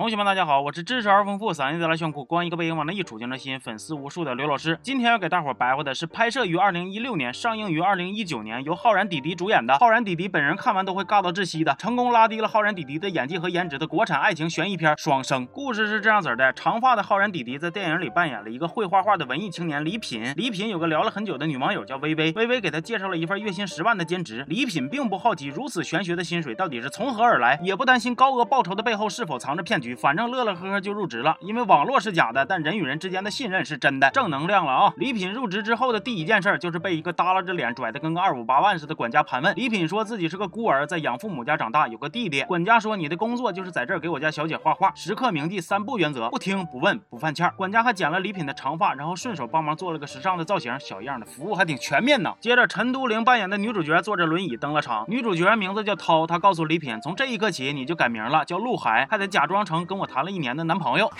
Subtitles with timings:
[0.00, 4.78] 同学们，大家好，我是知识而丰富、嗓音贼拉炫酷、光一个背影往那一杵就能吸引粉丝无数的刘老师。
[4.82, 9.76] 今天要给大伙儿白话的是拍摄于二零一六年、上映于二零一九年，由浩然弟弟主演的。
[9.76, 15.46] 浩然弟弟本人看完都会尬到窒息的，成功拉低了浩然弟弟的演技和颜值的国产爱情悬疑片《双生》。
[15.50, 20.32] 故事是这样子的：长发的浩然弟弟在电影里扮演了一个会画画的文艺青年李品。
[20.34, 24.46] 李品有个聊了很久的女网友叫微微，微微给他介绍了一份月薪十万的兼职。
[24.48, 29.78] 李品并不好奇如此玄学的薪水到底是从何而来，也不担心高额报酬的背后是否藏着骗。
[29.80, 34.92] 局，反正乐乐呵呵就入职了，因为网络是假的，但人与人之间的信任是真的，正能量了啊！
[34.96, 39.54] 李品入职之后的第一件事就是被一个耷拉着脸、拽的跟个二五八万似的管家盘问。
[39.56, 42.42] 李品说自己是个孤儿，在养父母家长大，有个弟弟。
[42.42, 47.50] 管家说你的工作就是在这儿给我家小姐画画，时刻铭记三不原则：不听、不问、不犯欠。
[47.56, 52.34] 管家还剪了李品的长发，然后顺手帮忙做了个时尚的造型，小样的服务还挺全面呢。
[52.40, 61.10] 接着陈都灵扮演的女主角坐着轮椅登了场，女主角名字叫涛，她告诉李品，从这一刻起你就改名了，叫陆海，还得假装成跟我谈了一年的男朋友。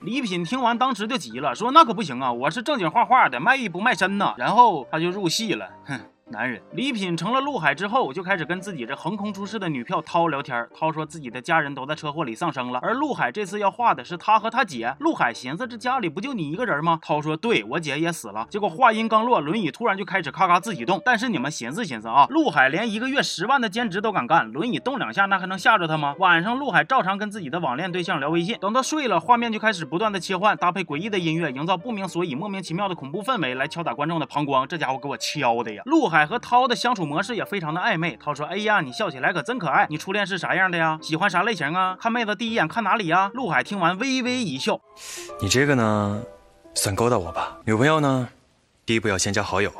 [0.00, 4.34] 李品听完当时就急了，说那可不行啊，我是正经画画的，卖艺不卖身呢。
[4.36, 5.98] 然后他就入戏了，哼。
[6.28, 10.66] 男人李品成了陆海之后，就开始跟自己这横空出世的女票涛聊天。
[10.74, 14.92] 涛说自己的家人都在车祸里丧生了，而陆海这次要画的是他和他姐。
[14.98, 16.98] 陆海寻思这家里不就你一个人吗？
[17.00, 18.44] 涛说对我姐也死了。
[18.50, 21.00] 结果话音刚落，轮椅突然就开始咔咔自己动。
[21.04, 26.16] 但是你们寻思寻思啊，陆海连一个月十万的兼职都敢干，轮椅动两下那还能吓着他吗？
[26.18, 34.66] 晚上陆海照常跟自己的网恋对象聊微信，等他睡了，画面就开始不断的切换，搭配诡异的音乐，营造不明所以、莫名其妙的恐怖氛围，来敲打观众的膀胱。
[34.66, 35.84] 这家伙给我敲的呀！
[35.86, 36.96] 陆海海和涛的相。
[36.96, 38.16] 处模式也非常的暧昧。
[38.16, 39.86] 涛说：“哎呀，你笑起来可真可爱。
[39.90, 40.98] 你初恋是啥样的呀？
[41.02, 41.94] 喜欢啥类型啊？
[42.00, 44.80] 看妹子第一眼看哪里呀？”陆海听完微微一笑
[45.42, 46.22] ：“你这个呢，
[46.74, 47.58] 算勾搭我吧。
[47.66, 48.30] 女朋友呢，
[48.86, 49.70] 第一步要先加好友，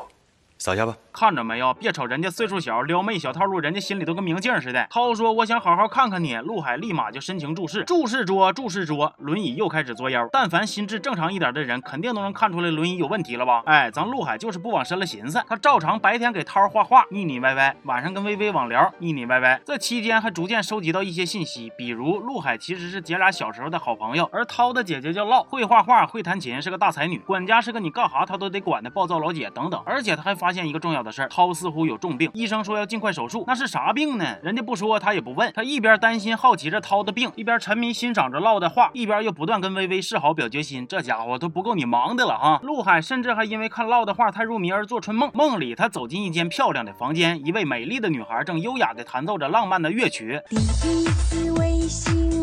[0.57, 1.73] 扫下吧。”看着没有？
[1.73, 4.85] 别瞅人家岁数小，撩妹小套路，人家心里都跟明镜似的。
[4.91, 9.11] 涛说：“我想好好看看你。”陆海立马就深情注视，注视桌，注视桌。
[9.17, 10.27] 轮椅又开始作妖。
[10.31, 13.63] 但凡心智正常一点的人，肯定都能看出来轮椅有问题了吧？
[13.65, 19.59] 哎，咱陆海就是不往深了寻思，他照常白天给涛画画，腻腻歪歪；晚上跟微微网聊，腻腻歪歪。
[19.65, 27.17] 这期间还逐渐收集到一些信息，比如陆海其实是姐俩小时候的好朋友，而涛的姐姐叫烙，会画画，会弹琴，是个大才女。
[27.19, 29.81] 管家是个你干哈他都得管的暴躁老姐等等。
[29.83, 31.85] 而且他还发发现一个重要的事儿，涛似乎。
[31.85, 33.43] 有重病，医生说要尽快手术。
[33.45, 34.37] 那是啥病呢？
[34.41, 35.51] 人家不说，他也不问。
[35.53, 40.87] 他一边担心好奇着涛的病，一边沉迷欣赏着唠的话，一边又不断跟微微示好表决心。
[40.87, 42.61] 这家伙都不够你忙的了啊！
[42.63, 45.29] 陆海甚至还因为看唠的话太入迷而做春梦。
[45.33, 50.39] 梦里他走进一间漂亮的房间，一位美丽的女孩正优雅地弹奏着浪漫的乐曲。
[50.49, 52.36] 第一次微信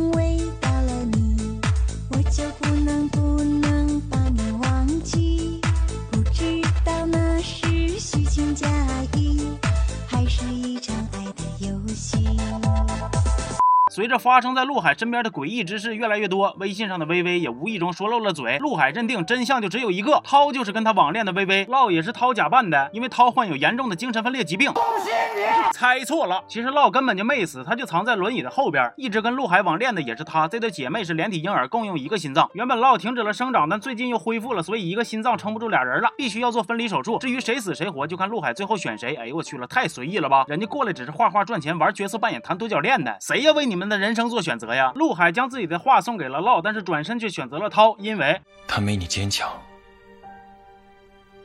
[13.94, 18.59] 随着发生在陆海身边的诡异之事越来越多，微信上的微微也无意中说漏了嘴。
[18.59, 24.72] 陆海认定真相就只有一个，涛就是跟他网恋的微微，烙也是涛假扮的，因为涛患有严重的精神分裂疾病。
[24.72, 30.49] 恭喜你，猜错了，其实烙根本就没死，他就藏在轮椅的后边，一直跟陆海网恋的也是他。
[30.49, 32.50] 这对姐妹是连体婴儿，共用一个心脏。
[32.54, 37.19] 原本烙停止了生长，但最近又恢复了，所以一个心脏撑不住俩人了，必须要做分离手术。
[37.21, 39.15] 至于谁死谁活，就看陆海最后选谁。
[39.15, 40.44] 哎呦我去了，太随意了吧？
[40.49, 43.84] 人家过来只是画画赚钱，玩角色扮演，谈多角恋的，谁呀为你们？
[43.89, 44.93] 的人生做选择呀！
[44.95, 49.50] 陆海将自己的话送给了烙，但是转身却选择了涛，因为他没你坚强，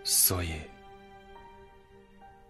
[0.03, 0.53] 所以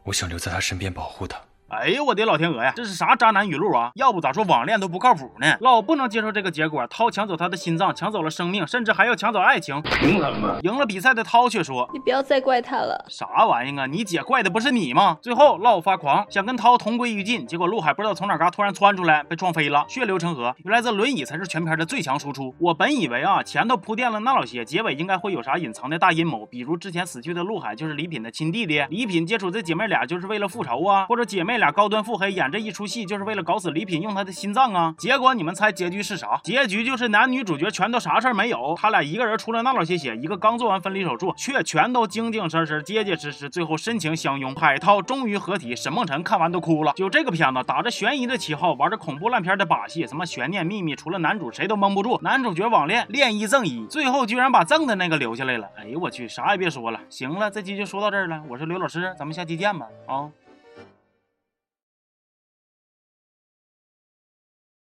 [0.04, 1.40] 我想留在他身边保护他。
[1.70, 3.92] 哎呦我的老天鹅呀，这是啥渣男语录啊？
[3.94, 5.56] 要不咋说网恋都不靠谱呢？
[5.62, 9.80] 老不能接受这个结果，涛抢走他的心脏，抢走了生命，甚至还要抢走爱情。
[9.84, 10.60] 凭什么？
[10.64, 13.86] 赢了比赛的涛却说：“你不要再怪他了。”啥玩意啊？
[13.86, 15.20] 你姐怪的不是你吗？
[15.22, 20.56] 最后烙发狂，想跟涛同归于尽，结果陆海不知道从哪嘎突然窜出来，被撞飞了，血流成河。
[20.64, 22.56] 原来这轮椅才是全片的最强输出。
[22.58, 32.30] 我本以为啊，前头铺垫了那老些，结尾应该会有啥隐藏的大阴谋，比如之前死去的陆海就是李品的亲弟弟，李品接触这姐妹俩就是为了复仇啊，或者姐妹俩高端腹黑。
[32.32, 34.96] 演这一出戏就是为了搞死李品，用他的心脏啊！
[34.98, 36.40] 结果你们猜结局是啥？
[36.44, 44.56] 结局就是男女主角全都啥事儿没有，他俩一个人出了那老些血，一个刚做完分离手术，却全都精精神神、结结实实，最后深情相拥。
[44.56, 46.94] 海涛终于合体，沈梦辰看完都哭了。
[46.96, 52.20] 就这个片子，打着悬疑的旗号，玩着恐怖烂片的把戏，什么悬念秘密，除了男主谁都蒙不住。
[52.22, 55.68] 男主角网恋，恋一赠一，最后居然把赠的那个留下来了。
[55.78, 57.00] 哎呦我去，啥也别说了。
[57.10, 58.42] 行了，这期就说到这儿了。
[58.48, 60.30] 我是刘老师，咱们下期见吧，啊。